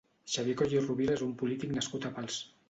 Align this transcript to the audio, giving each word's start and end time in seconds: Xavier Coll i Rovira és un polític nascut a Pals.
Xavier 0.35 0.55
Coll 0.61 0.73
i 0.77 0.81
Rovira 0.85 1.17
és 1.17 1.21
un 1.27 1.35
polític 1.43 1.77
nascut 1.77 2.09
a 2.09 2.13
Pals. 2.17 2.41